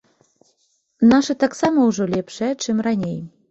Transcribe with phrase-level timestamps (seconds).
[1.11, 3.17] Нашы таксама ўжо лепшыя, чым раней.